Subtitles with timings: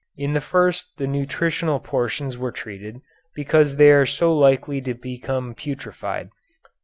[0.17, 3.01] In the first the nutritional portions were treated,
[3.35, 6.31] because they are so likely to become putrefied.